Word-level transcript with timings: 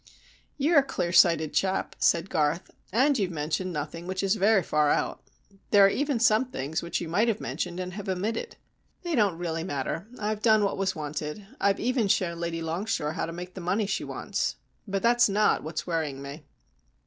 "You're 0.57 0.79
a 0.79 0.83
clear 0.83 1.11
sighted 1.11 1.53
chap," 1.53 1.95
said 1.99 2.31
Garth, 2.31 2.71
"and 2.91 3.19
you've 3.19 3.29
mentioned 3.29 3.71
nothing 3.71 4.07
which 4.07 4.23
is 4.23 4.33
very 4.33 4.63
far 4.63 4.89
out. 4.89 5.21
There 5.69 5.85
are 5.85 5.89
even 5.89 6.19
some 6.19 6.45
things 6.45 6.81
which 6.81 6.99
you 7.01 7.07
might 7.07 7.27
have 7.27 7.39
mentioned 7.39 7.79
and 7.79 7.93
have 7.93 8.09
omitted. 8.09 8.55
They 9.03 9.13
don't 9.13 9.37
really 9.37 9.63
matter. 9.63 10.07
I've 10.19 10.41
done 10.41 10.63
what 10.63 10.79
was 10.79 10.95
wanted. 10.95 11.45
I've 11.59 11.79
even 11.79 12.07
shown 12.07 12.39
Lady 12.39 12.63
Longshore 12.63 13.13
how 13.13 13.27
to 13.27 13.31
make 13.31 13.53
the 13.53 13.61
money 13.61 13.85
she 13.85 14.03
wants. 14.03 14.55
But 14.87 15.03
that's 15.03 15.29
not 15.29 15.61
what's 15.61 15.85
worrying 15.85 16.19
me." 16.19 16.45